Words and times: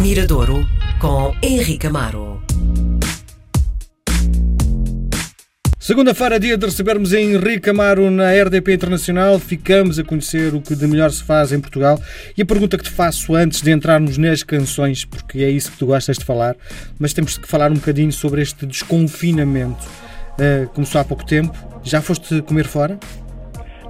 Miradouro 0.00 0.66
com 0.98 1.34
Henrique 1.42 1.86
Amaro. 1.86 2.42
Segunda-feira, 5.78 6.40
dia 6.40 6.56
de 6.56 6.64
recebermos 6.64 7.12
Henrique 7.12 7.68
Amaro 7.68 8.10
na 8.10 8.32
RDP 8.32 8.72
Internacional. 8.72 9.38
Ficamos 9.38 9.98
a 9.98 10.04
conhecer 10.04 10.54
o 10.54 10.62
que 10.62 10.74
de 10.74 10.86
melhor 10.86 11.10
se 11.10 11.22
faz 11.22 11.52
em 11.52 11.60
Portugal. 11.60 12.00
E 12.34 12.40
a 12.40 12.46
pergunta 12.46 12.78
que 12.78 12.84
te 12.84 12.90
faço 12.90 13.34
antes 13.34 13.60
de 13.60 13.70
entrarmos 13.70 14.16
nas 14.16 14.42
canções, 14.42 15.04
porque 15.04 15.40
é 15.40 15.50
isso 15.50 15.70
que 15.72 15.76
tu 15.76 15.84
gostas 15.84 16.16
de 16.16 16.24
falar, 16.24 16.56
mas 16.98 17.12
temos 17.12 17.36
que 17.36 17.46
falar 17.46 17.70
um 17.70 17.74
bocadinho 17.74 18.10
sobre 18.10 18.40
este 18.40 18.64
desconfinamento. 18.64 19.86
Uh, 20.38 20.66
começou 20.70 20.98
há 20.98 21.04
pouco 21.04 21.26
tempo. 21.26 21.54
Já 21.82 22.00
foste 22.00 22.40
comer 22.40 22.66
fora? 22.66 22.98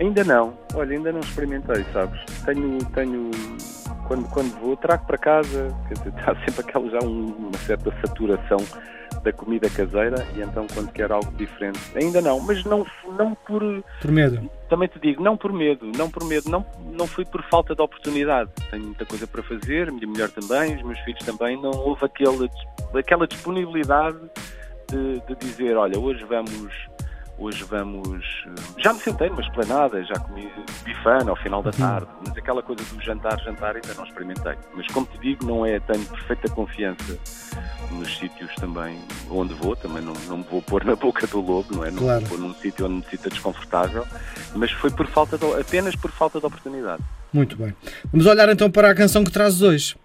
Ainda 0.00 0.24
não. 0.24 0.58
Olha, 0.74 0.96
ainda 0.96 1.12
não 1.12 1.20
experimentei, 1.20 1.84
sabes? 1.92 2.20
Tenho, 2.44 2.78
tenho 2.94 3.30
quando, 4.10 4.28
quando 4.28 4.60
vou, 4.60 4.76
trago 4.76 5.06
para 5.06 5.16
casa, 5.16 5.72
quer 5.86 5.94
dizer, 5.94 6.08
está 6.18 6.34
sempre 6.44 6.60
aquela 6.62 6.90
já 6.90 6.98
uma 6.98 7.56
certa 7.58 7.94
saturação 8.00 8.58
da 9.22 9.32
comida 9.32 9.70
caseira 9.70 10.26
e 10.34 10.40
então 10.40 10.66
quando 10.74 10.90
quero 10.90 11.14
algo 11.14 11.30
diferente, 11.36 11.78
ainda 11.94 12.20
não, 12.20 12.40
mas 12.40 12.64
não, 12.64 12.84
não 13.16 13.36
por... 13.46 13.62
Por 14.00 14.10
medo? 14.10 14.50
Também 14.68 14.88
te 14.88 14.98
digo, 14.98 15.22
não 15.22 15.36
por 15.36 15.52
medo, 15.52 15.86
não 15.96 16.10
por 16.10 16.24
medo, 16.24 16.50
não, 16.50 16.66
não 16.92 17.06
foi 17.06 17.24
por 17.24 17.40
falta 17.44 17.72
de 17.72 17.82
oportunidade. 17.82 18.50
Tenho 18.70 18.84
muita 18.84 19.04
coisa 19.04 19.28
para 19.28 19.44
fazer, 19.44 19.92
minha 19.92 20.08
mulher 20.08 20.28
também, 20.30 20.74
os 20.74 20.82
meus 20.82 20.98
filhos 21.00 21.24
também, 21.24 21.60
não 21.60 21.70
houve 21.70 22.04
aquele, 22.04 22.50
aquela 22.92 23.28
disponibilidade 23.28 24.18
de, 24.88 25.20
de 25.20 25.34
dizer, 25.36 25.76
olha, 25.76 25.96
hoje 26.00 26.24
vamos 26.24 26.72
Hoje 27.40 27.64
vamos. 27.64 28.22
Já 28.76 28.92
me 28.92 29.00
sentei 29.00 29.30
numa 29.30 29.40
esplanada, 29.40 30.04
já 30.04 30.14
comi 30.16 30.52
bifana 30.84 31.30
ao 31.30 31.36
final 31.36 31.62
da 31.62 31.70
tarde, 31.70 32.06
mas 32.26 32.36
aquela 32.36 32.62
coisa 32.62 32.84
do 32.84 33.00
jantar, 33.00 33.40
jantar 33.40 33.76
ainda 33.76 33.94
não 33.94 34.04
experimentei. 34.04 34.52
Mas 34.74 34.86
como 34.88 35.06
te 35.06 35.18
digo, 35.18 35.46
não 35.46 35.64
é, 35.64 35.80
tenho 35.80 36.04
perfeita 36.04 36.50
confiança 36.50 37.18
nos 37.92 38.18
sítios 38.18 38.54
também 38.56 39.00
onde 39.30 39.54
vou, 39.54 39.74
também 39.74 40.02
não, 40.02 40.12
não 40.28 40.36
me 40.36 40.44
vou 40.44 40.60
pôr 40.60 40.84
na 40.84 40.94
boca 40.94 41.26
do 41.26 41.40
lobo, 41.40 41.74
não 41.74 41.82
é? 41.82 41.90
Não 41.90 42.02
claro. 42.02 42.20
vou 42.26 42.28
pôr 42.28 42.38
num 42.38 42.54
sítio 42.54 42.84
onde 42.84 42.96
me 42.96 43.04
sinta 43.10 43.30
desconfortável, 43.30 44.06
mas 44.54 44.70
foi 44.72 44.90
por 44.90 45.06
falta 45.06 45.38
de, 45.38 45.46
apenas 45.58 45.96
por 45.96 46.10
falta 46.10 46.38
de 46.38 46.44
oportunidade. 46.44 47.02
Muito 47.32 47.56
bem. 47.56 47.74
Vamos 48.12 48.26
olhar 48.26 48.50
então 48.50 48.70
para 48.70 48.90
a 48.90 48.94
canção 48.94 49.24
que 49.24 49.30
trazes 49.30 49.62
hoje. 49.62 49.96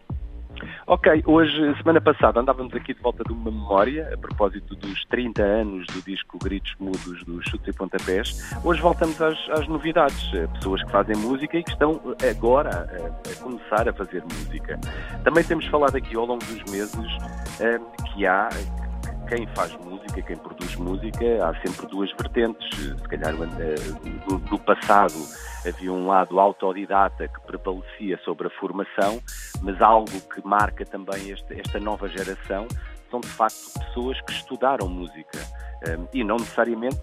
Ok, 0.88 1.23
hoje, 1.25 1.75
semana 1.78 2.00
passada, 2.00 2.39
andávamos 2.39 2.72
aqui 2.75 2.94
de 2.94 3.02
volta 3.02 3.23
de 3.23 3.33
uma 3.33 3.50
memória, 3.50 4.08
a 4.14 4.17
propósito 4.19 4.75
dos 4.75 5.03
30 5.05 5.41
anos 5.41 5.88
do 5.88 6.00
disco 6.03 6.38
Gritos 6.38 6.75
Mudos 6.80 7.23
dos 7.23 7.44
Chutes 7.45 7.69
e 7.69 7.73
Pontapés. 7.75 8.55
Hoje 8.64 8.81
voltamos 8.83 9.19
às, 9.19 9.50
às 9.50 9.67
novidades, 9.67 10.30
pessoas 10.53 10.83
que 10.83 10.91
fazem 10.91 11.16
música 11.16 11.58
e 11.58 11.63
que 11.63 11.72
estão 11.72 12.00
agora 12.30 12.69
a, 12.69 13.31
a, 13.31 13.36
começar 13.41 13.89
a 13.89 13.94
fazer 13.94 14.22
música. 14.25 14.80
Também 15.23 15.44
temos 15.44 15.66
falado 15.66 15.95
aqui 15.95 16.16
ao 16.16 16.23
longo 16.23 16.45
dos 16.45 16.72
meses 16.72 17.17
eh, 17.59 17.80
que 18.13 18.28
há 18.28 18.50
quem 19.28 19.48
faz 19.48 19.76
música, 19.78 20.22
quem 20.22 20.38
produz 20.38 20.76
música, 20.76 21.26
há 21.45 21.54
sempre 21.62 21.88
duas 21.88 22.12
vertentes. 22.12 22.70
Se 22.78 23.08
calhar 23.08 23.34
no, 23.34 24.40
no 24.40 24.59
passado 24.59 25.16
havia 25.68 25.92
um 25.92 26.08
lado 26.08 26.40
autodidata 26.40 27.28
que 27.28 27.42
prevalecia 27.42 28.20
sobre 28.23 28.48
a 28.48 28.50
formação, 28.52 29.22
mas 29.62 29.81
algo 29.81 30.22
que 30.22 30.46
marca 30.46 30.86
também 30.86 31.31
este, 31.31 31.59
esta 31.59 31.80
nova 31.80 32.08
geração 32.08 32.68
são 33.09 33.20
de 33.20 33.28
facto 33.28 33.80
pessoas 33.80 34.20
que 34.22 34.31
estudaram 34.31 34.88
música 34.88 35.40
um, 35.88 36.08
e 36.14 36.23
não 36.23 36.38
necessariamente 36.38 37.00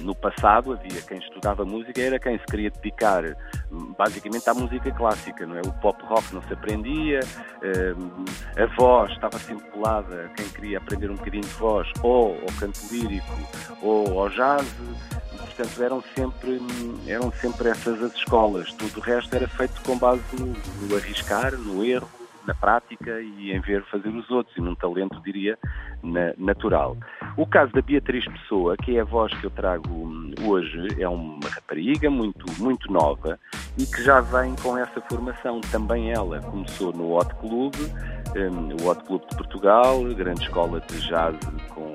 no 0.00 0.14
passado 0.14 0.72
havia 0.72 1.00
quem 1.02 1.18
estudava 1.18 1.64
música 1.64 2.00
era 2.00 2.18
quem 2.18 2.38
se 2.38 2.44
queria 2.46 2.70
dedicar 2.70 3.24
hum, 3.70 3.94
basicamente 3.96 4.48
à 4.48 4.54
música 4.54 4.90
clássica, 4.92 5.46
não 5.46 5.56
é? 5.56 5.60
O 5.60 5.72
pop 5.74 6.02
rock 6.04 6.34
não 6.34 6.42
se 6.42 6.52
aprendia, 6.52 7.20
hum, 7.96 8.24
a 8.56 8.66
voz 8.76 9.12
estava 9.12 9.38
sempre 9.38 9.68
colada, 9.70 10.30
quem 10.36 10.48
queria 10.48 10.78
aprender 10.78 11.10
um 11.10 11.16
bocadinho 11.16 11.44
de 11.44 11.54
voz 11.54 11.88
ou 12.02 12.32
ao 12.40 12.60
canto 12.60 12.80
lírico 12.90 13.34
ou 13.82 14.20
ao 14.20 14.28
jazz, 14.30 14.66
portanto 15.56 15.82
eram 15.82 16.02
sempre, 16.14 16.60
eram 17.06 17.32
sempre 17.32 17.68
essas 17.68 18.02
as 18.02 18.14
escolas. 18.14 18.72
Tudo 18.72 18.98
o 18.98 19.00
resto 19.00 19.34
era 19.34 19.48
feito 19.48 19.80
com 19.82 19.98
base 19.98 20.22
no, 20.38 20.54
no 20.88 20.96
arriscar, 20.96 21.52
no 21.56 21.84
erro, 21.84 22.08
na 22.46 22.54
prática 22.54 23.20
e 23.20 23.52
em 23.52 23.60
ver 23.60 23.82
fazer 23.84 24.08
os 24.08 24.30
outros 24.30 24.56
e 24.56 24.60
num 24.60 24.74
talento, 24.74 25.20
diria, 25.22 25.58
na, 26.02 26.32
natural. 26.38 26.96
O 27.36 27.46
caso 27.46 27.70
da 27.72 27.82
Beatriz 27.82 28.24
Pessoa, 28.24 28.76
que 28.78 28.96
é 28.96 29.00
a 29.00 29.04
voz 29.04 29.30
que 29.34 29.44
eu 29.44 29.50
trago 29.50 30.08
hoje, 30.42 30.88
é 30.98 31.06
uma 31.06 31.46
rapariga 31.46 32.08
muito, 32.08 32.46
muito 32.58 32.90
nova 32.90 33.38
e 33.78 33.84
que 33.84 34.02
já 34.02 34.22
vem 34.22 34.54
com 34.56 34.78
essa 34.78 35.02
formação. 35.02 35.60
Também 35.70 36.10
ela 36.10 36.40
começou 36.40 36.94
no 36.94 37.14
Hot 37.14 37.34
Club, 37.34 37.74
um, 38.34 38.82
o 38.82 38.88
Hot 38.88 39.04
Club 39.04 39.20
de 39.28 39.36
Portugal, 39.36 40.02
grande 40.14 40.44
escola 40.44 40.80
de 40.80 40.98
jazz 41.06 41.36
com 41.74 41.92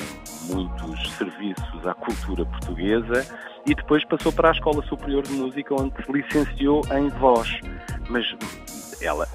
muitos 0.54 1.12
serviços 1.14 1.88
à 1.88 1.96
cultura 1.96 2.46
portuguesa 2.46 3.26
e 3.66 3.74
depois 3.74 4.06
passou 4.06 4.32
para 4.32 4.50
a 4.50 4.52
Escola 4.52 4.84
Superior 4.84 5.24
de 5.24 5.34
Música, 5.34 5.74
onde 5.74 5.94
se 6.04 6.12
licenciou 6.12 6.82
em 6.92 7.10
voz. 7.10 7.50
Mas 8.10 8.26
ela, 9.02 9.28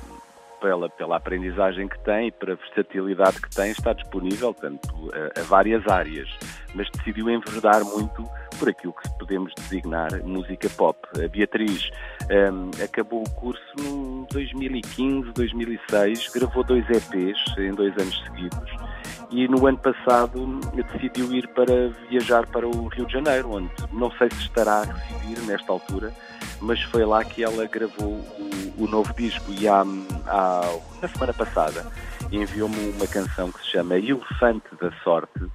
pela, 0.67 0.89
pela 0.89 1.17
aprendizagem 1.17 1.87
que 1.87 1.97
tem 2.01 2.27
e 2.27 2.33
pela 2.33 2.57
versatilidade 2.57 3.41
que 3.41 3.49
tem, 3.51 3.71
está 3.71 3.93
disponível 3.93 4.53
tanto 4.53 4.89
a, 5.15 5.41
a 5.41 5.43
várias 5.45 5.87
áreas, 5.87 6.29
mas 6.75 6.91
decidiu 6.91 7.31
enverdar 7.31 7.85
muito 7.85 8.29
por 8.59 8.69
aquilo 8.69 8.93
que 8.93 9.09
podemos 9.17 9.53
designar 9.57 10.11
música 10.25 10.69
pop. 10.71 10.99
A 11.25 11.29
Beatriz 11.29 11.89
um, 12.53 12.71
acabou 12.83 13.23
o 13.23 13.31
curso 13.31 13.63
em 13.79 14.27
2015, 14.33 15.31
2006, 15.35 16.31
gravou 16.31 16.65
dois 16.65 16.85
EPs 16.91 17.39
em 17.59 17.71
dois 17.73 17.93
anos 17.97 18.21
seguidos 18.25 18.86
e 19.31 19.49
no 19.49 19.67
ano 19.67 19.79
passado 19.79 20.61
decidiu 20.75 21.33
ir 21.33 21.49
para 21.49 21.89
viajar 22.09 22.47
para 22.47 22.67
o 22.67 22.89
Rio 22.89 23.07
de 23.07 23.13
Janeiro, 23.13 23.53
onde 23.53 23.71
não 23.93 24.11
sei 24.13 24.29
se 24.31 24.43
estará 24.43 24.83
a 24.83 24.85
residir 24.85 25.41
nesta 25.47 25.73
altura, 25.73 26.13
mas 26.61 26.83
foi 26.85 27.05
lá 27.05 27.25
que 27.25 27.43
ela 27.43 27.67
gravou 27.67 28.13
o, 28.79 28.85
o 28.85 28.87
novo 28.87 29.13
disco 29.15 29.53
e 29.53 29.69
há, 29.69 29.83
há, 30.27 30.79
na 31.03 31.09
semana 31.09 31.33
passada 31.33 31.87
enviou-me 32.33 32.91
uma 32.91 33.07
canção 33.07 33.53
que 33.53 33.61
se 33.61 33.73
chama 33.73 33.97
Elefante 33.97 34.67
da 34.81 34.91
Sorte, 35.03 35.47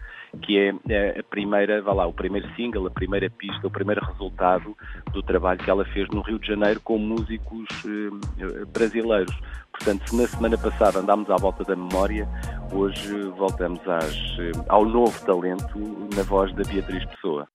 que 0.41 0.57
é, 0.57 0.73
é 0.89 1.19
a 1.19 1.23
primeira, 1.23 1.81
vá 1.81 1.93
lá, 1.93 2.07
o 2.07 2.13
primeiro 2.13 2.47
single, 2.55 2.87
a 2.87 2.91
primeira 2.91 3.29
pista, 3.29 3.67
o 3.67 3.71
primeiro 3.71 4.03
resultado 4.05 4.75
do 5.11 5.21
trabalho 5.21 5.59
que 5.59 5.69
ela 5.69 5.83
fez 5.85 6.07
no 6.09 6.21
Rio 6.21 6.39
de 6.39 6.47
Janeiro 6.47 6.79
com 6.81 6.97
músicos 6.97 7.67
eh, 7.85 8.65
brasileiros. 8.65 9.37
Portanto, 9.71 10.09
se 10.09 10.15
na 10.15 10.27
semana 10.27 10.57
passada 10.57 10.99
andámos 10.99 11.29
à 11.29 11.35
volta 11.35 11.63
da 11.63 11.75
memória, 11.75 12.27
hoje 12.71 13.13
voltamos 13.37 13.79
às, 13.87 14.15
eh, 14.39 14.51
ao 14.67 14.85
novo 14.85 15.19
talento 15.25 15.79
na 16.15 16.23
voz 16.23 16.53
da 16.55 16.63
Beatriz 16.63 17.05
Pessoa. 17.05 17.47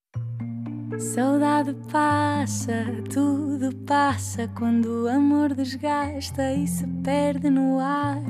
Saudade 0.98 1.76
passa, 1.92 2.86
tudo 3.12 3.74
passa 3.84 4.48
quando 4.56 5.04
o 5.04 5.08
amor 5.08 5.52
desgasta 5.52 6.52
e 6.52 6.66
se 6.66 6.86
perde 7.04 7.50
no 7.50 7.78
ar. 7.78 8.22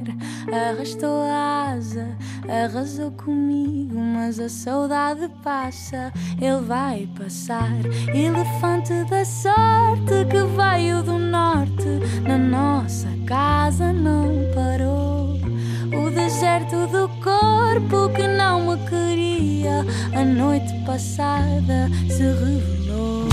Arrastou 0.53 1.23
a 1.23 1.75
asa, 1.75 2.17
arrasou 2.49 3.13
comigo, 3.13 3.97
mas 3.97 4.41
a 4.41 4.49
saudade 4.49 5.31
passa, 5.45 6.13
ele 6.41 6.63
vai 6.63 7.09
passar. 7.17 7.71
Elefante 8.13 9.05
da 9.05 9.25
sorte 9.25 10.25
que 10.29 10.39
veio 10.57 10.66
passada 20.97 21.91
se 22.09 22.23
revelou. 22.23 23.29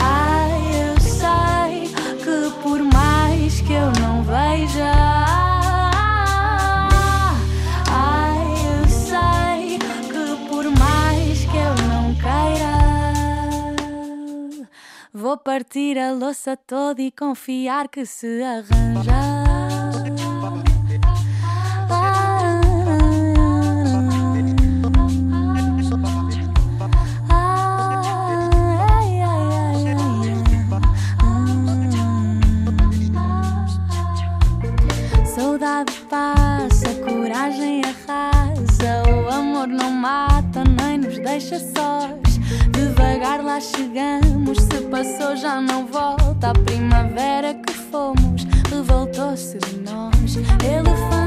Ai, 0.00 0.50
eu 0.88 1.00
sei 1.00 1.88
que 2.18 2.50
por 2.60 2.82
mais 2.82 3.60
que 3.60 3.72
eu 3.72 3.92
não 4.02 4.24
veja. 4.24 4.92
Ai, 7.88 8.42
eu 8.66 8.88
sei 8.88 9.78
que 9.78 10.48
por 10.48 10.64
mais 10.64 11.38
que 11.38 11.56
eu 11.56 11.74
não 11.86 12.12
queira, 12.16 12.76
vou 15.14 15.36
partir 15.36 15.96
a 15.96 16.10
louça 16.10 16.56
toda 16.56 17.00
e 17.00 17.12
confiar 17.12 17.86
que 17.86 18.04
se 18.04 18.42
arranja. 18.42 19.35
Deixa 41.38 41.58
sós. 41.58 42.38
Devagar 42.70 43.44
lá 43.44 43.60
chegamos, 43.60 44.56
se 44.58 44.80
passou 44.90 45.36
já 45.36 45.60
não 45.60 45.86
volta. 45.86 46.50
A 46.50 46.54
primavera 46.54 47.52
que 47.52 47.74
fomos 47.74 48.46
revoltou-se 48.70 49.58
de 49.58 49.76
nós. 49.80 50.36
Elefante 50.64 51.25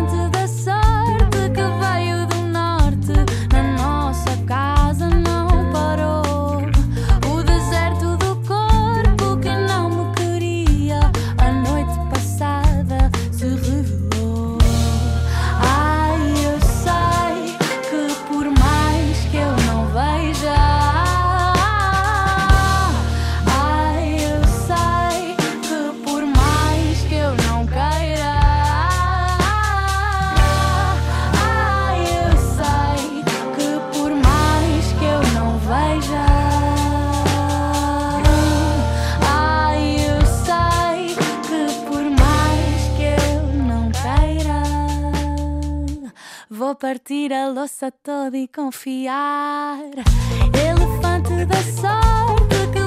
Vou 46.69 46.75
partir 46.75 47.33
a 47.33 47.47
louça 47.47 47.91
toda 47.91 48.37
e 48.37 48.47
confiar. 48.47 49.79
Elefante 50.53 51.43
da 51.45 51.63
sorte 51.81 52.78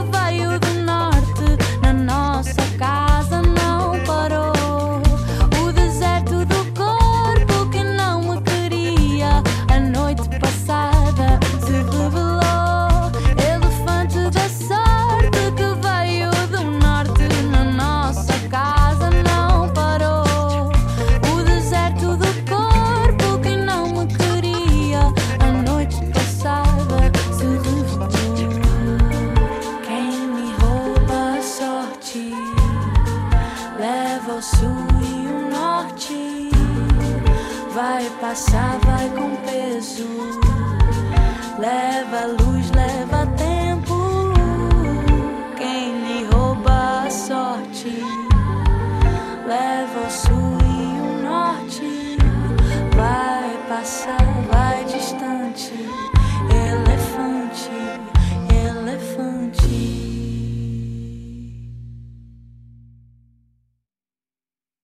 side. 53.93 54.22